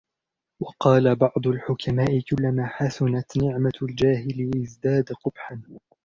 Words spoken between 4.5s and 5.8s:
ازْدَادَ قُبْحًا